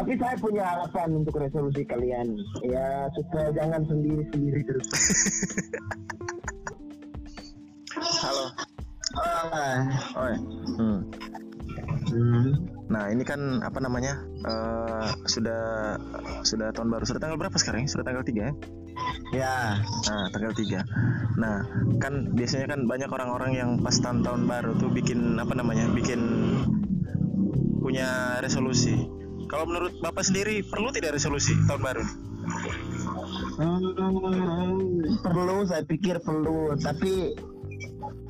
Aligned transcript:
tapi 0.00 0.16
saya 0.16 0.32
punya 0.40 0.64
harapan 0.64 1.20
untuk 1.20 1.36
resolusi 1.36 1.84
kalian. 1.84 2.40
Ya 2.64 3.04
supaya 3.12 3.52
jangan 3.52 3.84
sendiri-sendiri 3.84 4.64
terus. 4.64 4.88
Halo. 8.24 8.48
Ah, 9.20 9.92
Oi. 10.24 10.34
Hmm. 10.80 11.00
hmm. 12.16 12.48
Nah, 12.88 13.12
ini 13.12 13.28
kan 13.28 13.60
apa 13.60 13.76
namanya? 13.84 14.24
eh, 14.40 15.12
sudah 15.28 16.00
sudah 16.48 16.72
tahun 16.72 16.88
baru. 16.96 17.04
Sudah 17.04 17.20
tanggal 17.20 17.36
berapa 17.36 17.60
sekarang? 17.60 17.84
Sudah 17.84 18.08
tanggal 18.08 18.24
3 18.24 18.40
ya? 18.40 18.52
Ya, 19.36 19.84
Nah, 20.08 20.32
tanggal 20.32 20.56
3. 20.56 20.80
Nah, 21.36 21.60
kan 22.00 22.32
biasanya 22.32 22.72
kan 22.72 22.88
banyak 22.88 23.12
orang-orang 23.12 23.52
yang 23.52 23.70
pas 23.84 24.00
tahun 24.00 24.24
tahun 24.24 24.48
baru 24.48 24.80
tuh 24.80 24.88
bikin 24.96 25.36
apa 25.36 25.52
namanya? 25.52 25.92
Bikin 25.92 26.20
punya 27.84 28.40
resolusi. 28.40 29.19
Kalau 29.50 29.64
menurut 29.66 29.92
Bapak 29.98 30.22
sendiri 30.22 30.62
perlu 30.62 30.94
tidak 30.94 31.18
resolusi 31.18 31.52
tahun 31.66 31.82
baru? 31.82 32.02
nih? 32.06 32.14
Hmm, 33.60 35.20
perlu 35.20 35.66
saya 35.68 35.84
pikir 35.84 36.22
perlu, 36.24 36.78
tapi 36.80 37.34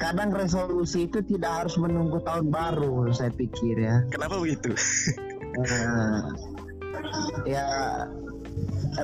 kadang 0.00 0.32
resolusi 0.32 1.06
itu 1.06 1.20
tidak 1.22 1.64
harus 1.64 1.76
menunggu 1.76 2.18
tahun 2.24 2.48
baru 2.50 3.12
saya 3.12 3.30
pikir 3.36 3.78
ya. 3.78 4.02
Kenapa 4.10 4.40
begitu? 4.40 4.72
Eh, 5.50 6.18
ya 7.46 7.66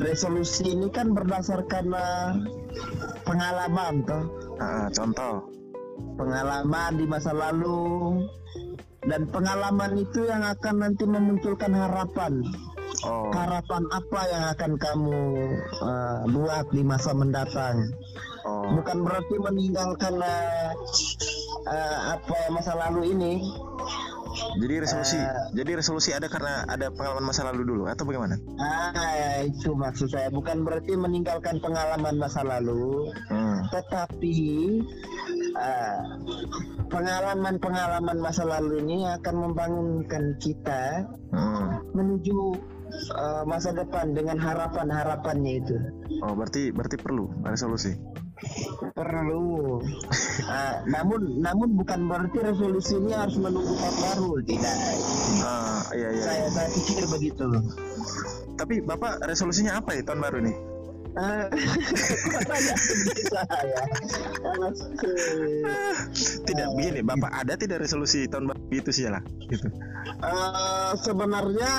resolusi 0.00 0.72
ini 0.72 0.88
kan 0.90 1.12
berdasarkan 1.14 1.84
eh, 1.94 2.30
pengalaman 3.22 4.02
toh 4.06 4.24
Ah, 4.56 4.88
contoh. 4.88 5.52
pengalaman 6.16 6.96
di 6.96 7.04
masa 7.08 7.32
lalu 7.32 8.24
dan 9.06 9.26
pengalaman 9.30 10.02
itu 10.02 10.26
yang 10.26 10.42
akan 10.42 10.74
nanti 10.82 11.04
memunculkan 11.06 11.72
harapan. 11.72 12.42
Oh, 13.04 13.28
harapan 13.30 13.84
apa 13.92 14.20
yang 14.32 14.44
akan 14.56 14.72
kamu 14.80 15.18
eh, 15.84 16.20
buat 16.32 16.66
di 16.72 16.82
masa 16.82 17.12
mendatang? 17.12 17.92
Oh, 18.42 18.72
bukan 18.78 19.04
berarti 19.04 19.36
meninggalkan 19.36 20.14
eh, 20.22 20.70
eh, 21.70 21.98
apa 22.18 22.50
masa 22.50 22.72
lalu 22.74 23.14
ini. 23.14 23.32
Jadi 24.36 24.74
resolusi, 24.84 25.16
Eh. 25.16 25.32
jadi 25.56 25.80
resolusi 25.80 26.12
ada 26.12 26.28
karena 26.28 26.64
ada 26.68 26.92
pengalaman 26.92 27.32
masa 27.32 27.48
lalu 27.48 27.64
dulu 27.64 27.88
atau 27.88 28.04
bagaimana? 28.04 28.36
ah 28.60 29.40
itu 29.40 29.72
maksud 29.72 30.12
saya. 30.12 30.28
Bukan 30.28 30.60
berarti 30.60 30.92
meninggalkan 30.92 31.56
pengalaman 31.60 32.16
masa 32.20 32.44
lalu. 32.44 33.12
Hmm. 33.32 33.64
tetapi 33.72 34.38
eh, 35.58 36.00
pengalaman-pengalaman 36.86 38.18
masa 38.18 38.42
lalu 38.42 38.82
ini 38.82 39.06
akan 39.12 39.34
membangunkan 39.42 40.38
kita 40.38 41.04
Hmm. 41.30 41.82
menuju 41.92 42.56
eh, 43.12 43.42
masa 43.44 43.70
depan 43.70 44.14
dengan 44.14 44.38
harapan-harapannya 44.38 45.52
itu 45.58 45.76
Oh, 46.22 46.32
berarti 46.32 46.70
berarti 46.70 46.96
perlu 46.96 47.28
resolusi. 47.42 47.92
perlu 48.92 49.80
Ah, 50.46 50.84
namun 50.84 51.40
namun 51.40 51.74
bukan 51.74 52.04
berarti 52.04 52.38
resolusi 52.38 52.94
ini 52.94 53.12
harus 53.12 53.36
menunggu 53.36 53.72
tahun 53.74 53.96
baru 53.98 54.30
tidak 54.44 54.76
Ah, 55.42 55.80
iya 55.92 56.08
iya. 56.12 56.22
saya 56.22 56.44
saya 56.52 56.68
pikir 56.70 57.02
begitu 57.08 57.44
Tapi 58.56 58.80
Bapak 58.80 59.20
resolusinya 59.22 59.80
apa 59.80 59.92
ya 59.92 60.02
tahun 60.02 60.20
baru 60.22 60.38
nih? 60.40 60.56
Ah, 61.16 61.48
Tidak 66.44 66.66
begini, 66.76 67.00
Bapak 67.00 67.32
ada 67.32 67.56
tidak 67.56 67.80
resolusi 67.88 68.28
tahun 68.28 68.52
baru 68.52 68.60
gitu 68.68 68.90
sih 68.92 69.08
lah, 69.08 69.24
gitu. 69.48 69.64
Eh, 70.20 70.90
sebenarnya 71.00 71.72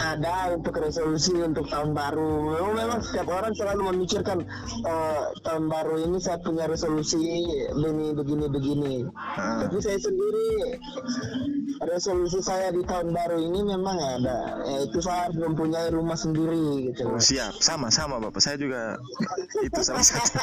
ada 0.00 0.56
untuk 0.56 0.72
resolusi 0.74 1.36
untuk 1.36 1.68
tahun 1.68 1.92
baru. 1.92 2.32
Memang, 2.50 2.72
memang 2.74 3.00
setiap 3.00 3.28
orang 3.28 3.52
selalu 3.52 3.82
memikirkan 3.92 4.38
eh, 4.82 5.22
tahun 5.42 5.64
baru 5.66 5.94
ini 6.02 6.16
saya 6.16 6.40
punya 6.40 6.64
resolusi 6.64 7.20
begini 7.70 8.12
begini 8.12 8.46
begini. 8.48 8.94
Ah, 9.14 9.62
Tapi 9.62 9.76
saya 9.78 9.98
sendiri 9.98 10.48
resolusi 11.82 12.40
saya 12.40 12.70
di 12.70 12.82
tahun 12.82 13.10
baru 13.10 13.36
ini 13.38 13.60
memang 13.62 13.96
ada. 13.96 14.60
Yaitu 14.64 15.00
saya 15.00 15.28
harus 15.28 15.38
mempunyai 15.38 15.88
rumah 15.90 16.16
sendiri 16.16 16.88
gitu. 16.88 17.04
oh, 17.06 17.20
siap, 17.20 17.52
sama 17.58 17.88
sama 17.88 18.16
Bapak. 18.18 18.40
Saya 18.40 18.56
juga 18.56 18.96
itu 19.66 19.80
salah 19.80 20.02
satu. 20.02 20.40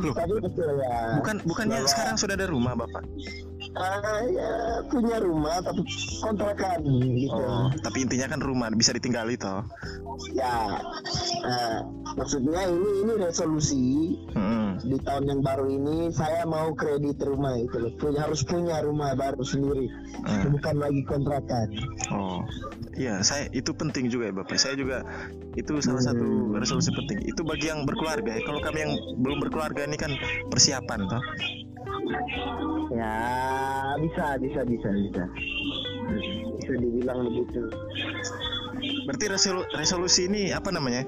Loh, 0.00 0.14
Tapi 0.14 0.34
betul 0.38 0.70
ya. 0.80 1.18
bukan 1.18 1.36
bukannya 1.44 1.78
Bahwa- 1.80 1.90
sekarang 1.90 2.16
sudah 2.16 2.34
ada 2.34 2.46
rumah 2.46 2.74
Bapak? 2.74 3.02
Ya, 3.74 4.54
punya 4.86 5.18
rumah 5.18 5.58
tapi 5.58 5.82
kontrakan 6.22 6.78
gitu. 7.18 7.34
Oh, 7.34 7.66
tapi 7.82 8.06
intinya 8.06 8.30
kan 8.30 8.40
rumah 8.40 8.70
bisa 8.70 8.94
ditinggali 8.94 9.34
toh. 9.34 9.66
Ya, 10.30 10.78
eh, 11.42 11.78
maksudnya 12.14 12.70
ini 12.70 12.90
ini 13.02 13.12
resolusi 13.18 13.84
Hmm. 14.30 14.78
di 14.78 14.94
tahun 15.02 15.26
yang 15.26 15.40
baru 15.42 15.66
ini 15.66 16.14
saya 16.14 16.46
mau 16.46 16.70
kredit 16.70 17.18
rumah 17.26 17.58
itu 17.58 17.74
loh. 17.82 17.90
Punya 17.98 18.30
harus 18.30 18.46
punya 18.46 18.78
rumah 18.86 19.18
baru 19.18 19.42
sendiri, 19.42 19.90
Hmm. 20.22 20.54
bukan 20.54 20.74
lagi 20.78 21.02
kontrakan. 21.10 21.68
Oh, 22.14 22.46
iya, 22.94 23.26
saya 23.26 23.50
itu 23.50 23.74
penting 23.74 24.06
juga 24.06 24.30
ya 24.30 24.34
Bapak. 24.38 24.54
Saya 24.54 24.78
juga 24.78 25.02
itu 25.58 25.74
salah 25.82 26.02
satu 26.02 26.22
Hmm. 26.22 26.62
resolusi 26.62 26.94
penting. 26.94 27.26
Itu 27.26 27.42
bagi 27.42 27.74
yang 27.74 27.82
berkeluarga 27.82 28.38
ya. 28.38 28.42
Kalau 28.46 28.62
kami 28.62 28.86
yang 28.86 28.94
belum 29.18 29.42
berkeluarga 29.42 29.82
ini 29.82 29.98
kan 29.98 30.14
persiapan 30.46 31.10
toh. 31.10 31.22
Ya, 32.94 33.16
bisa, 33.98 34.24
bisa, 34.38 34.60
bisa, 34.64 34.88
bisa. 34.92 35.24
Bisa 36.60 36.72
dibilang 36.78 37.28
begitu. 37.28 37.62
Berarti 39.08 39.26
resolu- 39.28 39.68
resolusi 39.76 40.28
ini 40.28 40.52
apa 40.52 40.68
namanya? 40.68 41.04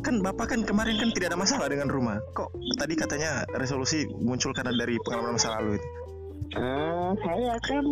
Kan 0.00 0.24
Bapak 0.24 0.56
kan 0.56 0.64
kemarin 0.64 0.96
kan 0.96 1.12
tidak 1.12 1.34
ada 1.34 1.38
masalah 1.38 1.66
dengan 1.68 1.90
rumah. 1.92 2.16
Kok 2.32 2.48
tadi 2.80 2.94
katanya 2.96 3.44
resolusi 3.58 4.08
muncul 4.22 4.54
karena 4.56 4.72
dari 4.72 4.96
pengalaman 5.04 5.36
masa 5.36 5.60
lalu 5.60 5.76
itu? 5.76 5.88
Ah, 6.50 7.14
saya 7.22 7.54
kan 7.62 7.84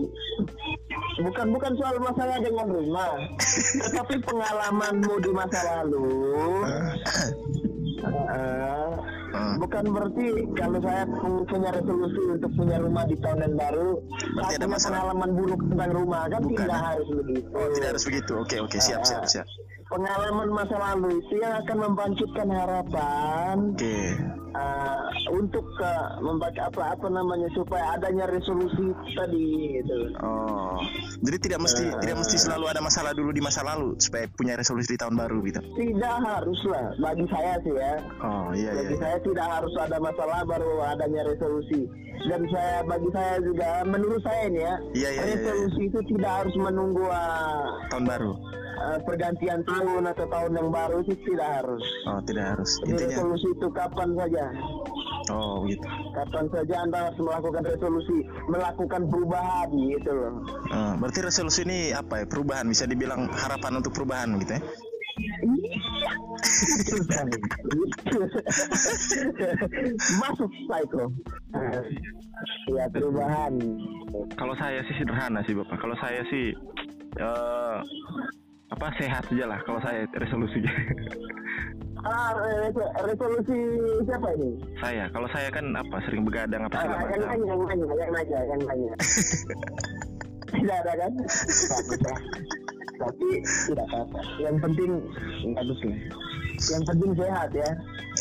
bukan 1.22 1.47
bukan 1.55 1.72
soal 1.78 1.97
masalah 2.03 2.43
dengan 2.43 2.66
rumah, 2.66 3.15
tetapi 3.87 4.19
pengalamanmu 4.19 5.15
di 5.22 5.31
masa 5.31 5.60
lalu. 5.78 6.10
ah, 8.03 8.88
Hmm. 9.38 9.54
bukan 9.56 9.84
berarti 9.88 10.26
kalau 10.53 10.78
saya 10.81 11.03
pu- 11.06 11.47
punya 11.47 11.71
resolusi 11.71 12.21
untuk 12.28 12.50
punya 12.53 12.76
rumah 12.76 13.04
di 13.04 13.16
tahun 13.16 13.38
yang 13.41 13.54
baru, 13.56 13.91
Berarti 14.34 14.53
ada 14.53 14.66
masalah. 14.66 14.91
pengalaman 14.99 15.31
buruk 15.32 15.60
tentang 15.65 15.91
rumah 15.94 16.22
kan 16.26 16.43
Bukan. 16.43 16.59
tidak 16.59 16.81
harus 16.82 17.09
begitu. 17.15 17.49
Oh, 17.54 17.69
tidak 17.71 17.88
harus 17.88 18.04
begitu. 18.04 18.32
Oke, 18.37 18.56
oke, 18.59 18.78
siap, 18.78 19.03
siap, 19.03 19.22
siap. 19.25 19.47
Pengalaman 19.88 20.49
masa 20.50 20.76
lalu 20.76 21.16
itu 21.16 21.34
yang 21.38 21.54
akan 21.59 21.76
membangkitkan 21.81 22.49
harapan 22.50 23.56
Oke. 23.72 23.99
Ah, 24.59 25.07
untuk 25.31 25.65
uh, 25.79 26.19
membaca 26.19 26.67
apa 26.67 26.99
apa 26.99 27.07
namanya 27.07 27.47
supaya 27.55 27.95
adanya 27.95 28.27
resolusi 28.27 28.91
tadi 29.15 29.79
gitu. 29.79 29.99
Oh, 30.19 30.83
jadi 31.23 31.39
tidak 31.39 31.61
mesti 31.63 31.85
Eh. 31.87 32.01
tidak 32.03 32.17
mesti 32.19 32.37
selalu 32.37 32.65
ada 32.67 32.83
masalah 32.83 33.15
dulu 33.15 33.31
di 33.31 33.39
masa 33.39 33.63
lalu 33.63 33.95
supaya 34.03 34.27
punya 34.35 34.59
resolusi 34.59 34.95
di 34.95 34.99
tahun 34.99 35.15
baru 35.15 35.39
gitu. 35.47 35.61
Tidak 35.63 36.17
harus 36.27 36.61
lah 36.67 36.87
bagi 36.99 37.25
saya 37.31 37.55
sih 37.63 37.75
ya. 37.75 37.95
Oh, 38.21 38.51
iya 38.51 38.71
iya. 38.75 38.83
Bagi 38.83 38.95
iya. 38.95 39.03
saya 39.07 39.17
tidak 39.23 39.47
harus 39.47 39.75
ada 39.79 39.97
masalah 40.03 40.41
baru 40.43 40.71
adanya 40.83 41.23
resolusi. 41.31 41.87
Dan 42.19 42.43
saya 42.51 42.83
bagi 42.83 43.09
saya 43.15 43.39
juga 43.39 43.87
menurut 43.87 44.19
saya 44.27 44.51
ini 44.51 44.59
ya, 44.59 44.75
Iya, 44.91 45.09
iya, 45.09 45.09
iya, 45.15 45.23
iya. 45.23 45.35
resolusi 45.39 45.83
itu 45.87 46.01
tidak 46.19 46.33
harus 46.43 46.55
menunggu 46.59 47.07
ah, 47.07 47.79
Tahun 47.95 48.05
baru. 48.11 48.33
Ah, 48.78 48.99
pergantian 49.03 49.61
tahun 49.66 50.05
atau 50.06 50.27
tahun 50.31 50.53
yang 50.55 50.69
baru 50.71 51.03
itu 51.03 51.15
tidak 51.27 51.49
harus. 51.61 51.84
Oh, 52.06 52.21
tidak 52.22 52.44
harus. 52.55 52.71
Jadi 52.83 52.91
Intinya. 52.94 53.09
resolusi 53.11 53.49
itu 53.53 53.69
kapan 53.75 54.09
saja. 54.15 54.44
Oh, 55.28 55.55
begitu. 55.66 55.87
Kapan 56.16 56.44
saja 56.49 56.75
Anda 56.87 56.99
harus 57.11 57.19
melakukan 57.21 57.62
resolusi, 57.67 58.19
melakukan 58.49 59.03
perubahan 59.12 59.69
gitu 59.76 60.11
loh. 60.14 60.35
Eh, 60.73 60.93
berarti 60.97 61.20
resolusi 61.20 61.61
ini 61.69 61.93
apa 61.93 62.23
ya? 62.23 62.25
Perubahan 62.25 62.67
bisa 62.70 62.88
dibilang 62.88 63.29
harapan 63.29 63.82
untuk 63.82 63.93
perubahan 63.93 64.38
gitu 64.41 64.56
ya? 64.56 64.62
Iya. 65.19 66.12
Masuk 70.23 70.50
psycho. 70.70 71.05
Ya 72.70 72.87
perubahan. 72.88 73.53
Kalau 74.38 74.55
saya 74.55 74.81
sih 74.87 74.94
sederhana 75.03 75.43
sih 75.44 75.58
bapak. 75.58 75.76
Kalau 75.82 75.97
saya 75.99 76.23
sih 76.31 76.55
eh 77.19 77.76
apa 78.79 78.95
sehat 78.95 79.27
aja 79.27 79.45
lah. 79.45 79.59
Kalau 79.63 79.81
saya 79.83 80.07
resolusinya. 80.15 80.71
Ah, 81.99 82.31
res- 82.63 82.79
resolusi 83.05 83.59
siapa 84.07 84.31
ini? 84.33 84.55
saya. 84.79 85.11
Kalau 85.11 85.27
saya 85.29 85.51
kan 85.51 85.67
apa 85.75 85.99
sering 86.07 86.23
begadang 86.23 86.63
apa 86.63 86.71
Ah, 86.73 86.83
segala 86.87 86.95
yang 86.95 87.11
macam. 87.11 87.27
nanya, 87.27 87.45
yang 87.45 87.61
nanya, 87.61 87.87
yang 87.91 88.13
nanya, 88.15 88.39
yang 88.47 88.61
nanya. 88.63 88.93
tidak 90.55 90.77
ada 90.79 90.93
kan? 90.97 91.13
Tapi 92.99 93.29
tidak 93.67 93.85
apa-apa. 93.85 94.21
Yang 94.39 94.57
penting 94.61 94.91
bagus 95.53 95.81
lah. 95.83 95.99
Yang 96.59 96.83
penting 96.87 97.11
sehat 97.15 97.49
ya. 97.53 97.71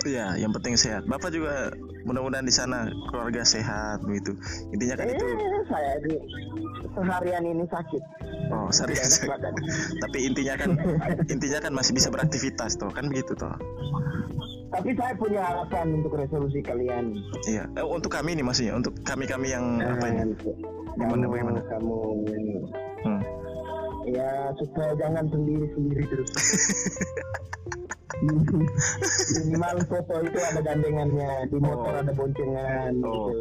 Iya, 0.05 0.25
yang 0.37 0.51
penting 0.51 0.73
sehat. 0.75 1.03
Bapak 1.05 1.29
juga 1.29 1.69
mudah-mudahan 2.07 2.41
di 2.41 2.51
sana 2.51 2.77
keluarga 3.05 3.43
sehat 3.43 4.01
begitu 4.01 4.33
intinya 4.71 4.95
kan 4.95 5.05
itu 5.07 5.25
Eh, 5.27 5.63
saya 5.67 5.93
di 6.01 6.15
seharian 6.89 7.43
ini 7.45 7.65
sakit. 7.65 8.03
oh 8.47 8.71
enak 8.71 9.27
badan. 9.29 9.53
tapi 10.03 10.17
intinya 10.23 10.53
kan 10.55 10.69
intinya 11.33 11.59
kan 11.59 11.71
masih 11.71 11.91
bisa 11.91 12.07
beraktivitas 12.07 12.75
toh 12.75 12.89
kan 12.89 13.05
begitu 13.05 13.35
toh 13.35 13.51
Tapi 14.67 14.91
saya 14.93 15.15
punya 15.15 15.39
harapan 15.41 15.95
untuk 15.95 16.11
resolusi 16.13 16.59
kalian. 16.59 17.15
iya 17.45 17.67
eh, 17.71 17.83
untuk 17.83 18.09
kami 18.09 18.33
nih 18.33 18.43
maksudnya 18.43 18.73
untuk 18.73 18.95
kami 19.01 19.23
kami 19.23 19.47
yang 19.49 19.79
apa 19.79 20.05
ini 20.07 20.35
Gimana, 20.97 21.13
kamu, 21.13 21.29
bagaimana? 21.29 21.59
Kamu 21.67 21.97
Hmm. 22.97 23.21
ya 24.03 24.27
supaya 24.57 24.91
jangan 24.97 25.29
sendiri 25.29 25.69
sendiri 25.71 26.03
terus. 26.07 26.29
Minimal 28.17 29.77
foto 29.85 30.15
itu 30.21 30.39
ada 30.39 30.61
gandengannya, 30.61 31.29
di 31.47 31.57
motor 31.57 31.91
Oh. 31.91 32.01
ada 32.01 32.11
boncengan 32.11 32.91
Oh. 33.01 33.27
gitu. 33.27 33.39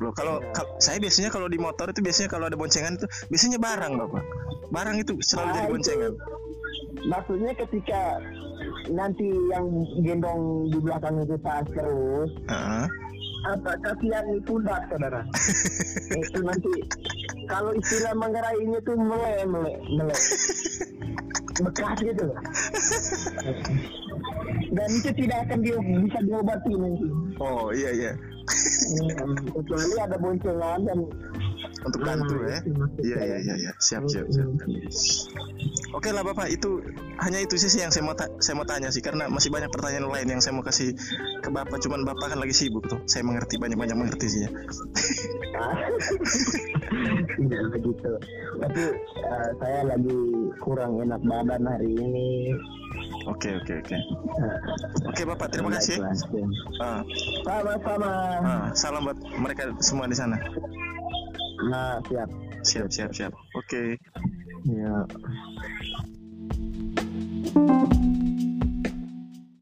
Loh, 0.00 0.10
kalau 0.12 0.34
Iya. 0.36 0.50
kal- 0.52 0.74
saya 0.76 0.98
biasanya 0.98 1.30
kalau 1.30 1.46
di 1.46 1.56
motor 1.56 1.86
itu 1.86 2.00
biasanya 2.00 2.26
kalau 2.28 2.44
ada 2.44 2.56
boncengan 2.56 2.92
itu 2.92 3.06
biasanya 3.28 3.58
barang 3.58 3.92
bapak 3.96 4.24
barang 4.68 4.96
itu 4.98 5.12
selalu 5.20 5.46
Ah, 5.46 5.52
jadi 5.52 5.62
itu 5.62 5.72
boncengan 5.72 6.12
Maksudnya 7.02 7.52
ketika 7.56 8.00
nanti 8.88 9.26
yang 9.48 9.66
gendong 10.00 10.42
di 10.68 10.78
belakang 10.80 11.18
itu 11.18 11.34
tas 11.36 11.66
terus, 11.68 12.30
Heeh. 12.46 12.84
apa 13.44 13.70
kasihan 13.76 14.26
pundak 14.42 14.82
saudara 14.86 15.22
itu 16.22 16.38
nanti 16.40 16.70
kalau 17.44 17.70
istilah 17.72 18.12
Manggarai 18.12 18.54
ini 18.56 18.78
tuh 18.80 18.94
melek 18.94 19.46
melek 19.46 19.76
melek 19.88 20.18
bekas 21.60 21.98
gitu 22.00 22.22
loh. 22.24 22.38
Dan 24.72 24.88
itu 24.88 25.10
tidak 25.12 25.38
akan 25.48 25.58
di, 25.60 25.70
bisa 26.08 26.18
diobati 26.24 26.72
nanti. 26.72 27.08
Oh 27.40 27.68
iya 27.76 27.90
iya. 27.92 28.12
Hmm, 28.82 29.36
kecuali 29.52 29.96
ada 30.00 30.16
boncengan 30.18 30.80
dan 30.84 30.98
untuk 31.82 32.00
bantu 32.00 32.36
Ah, 32.38 32.48
ya. 32.48 32.58
itu 32.60 32.70
maksud 32.72 33.02
iya 33.02 33.16
saya. 33.16 33.26
iya 33.26 33.36
iya 33.38 33.54
iya. 33.58 33.72
Siap 33.76 34.02
siap 34.06 34.26
siap. 34.28 34.46
Oke. 35.92 36.08
Lah 36.08 36.22
bapak. 36.22 36.46
Itu 36.48 36.78
hanya 37.18 37.38
itu 37.38 37.54
sih 37.56 37.70
yang 37.74 37.90
saya 37.90 38.02
mau 38.02 38.14
ta- 38.14 38.30
saya 38.38 38.54
mau 38.54 38.62
tanya 38.62 38.88
sih 38.88 39.00
karena 39.00 39.26
masih 39.26 39.48
banyak 39.48 39.68
pertanyaan 39.68 40.06
lain 40.06 40.28
yang 40.28 40.40
saya 40.40 40.52
mau 40.52 40.62
kasih 40.62 40.94
ke 41.38 41.48
bapak. 41.48 41.78
Cuman 41.78 42.02
bapak 42.02 42.32
kan 42.32 42.38
lagi 42.38 42.52
sibuk 42.52 42.86
tuh. 42.86 43.02
Saya 43.04 43.22
mengerti 43.22 43.56
banyak 43.56 43.74
banyak 43.74 43.96
mengerti 43.96 44.26
sih 44.28 44.40
ya. 44.42 44.50
Tidak 47.34 47.60
begitu. 47.72 48.10
Tapi 48.58 48.82
eh, 49.18 49.48
saya 49.58 49.80
lagi 49.86 50.16
kurang 50.58 50.98
enak 50.98 51.20
badan 51.22 51.62
hari 51.64 51.90
ini. 51.92 52.54
Oke 53.24 53.54
oke 53.54 53.72
oke. 53.80 53.96
Eh, 53.96 54.56
oke 55.04 55.22
bapak. 55.24 55.46
Terima 55.50 55.70
kasih 55.72 55.98
baiklah. 55.98 56.14
Ah, 56.78 57.00
sama-sama. 57.42 58.10
Ah, 58.40 58.66
salam 58.72 59.02
buat 59.04 59.18
mereka 59.34 59.72
semua 59.78 60.06
di 60.06 60.14
sana 60.14 60.36
nah 61.66 61.98
siap. 62.06 62.28
Siap 62.62 62.88
siap 62.90 63.10
siap. 63.14 63.32
Oke. 63.58 63.98
Ya 64.66 65.02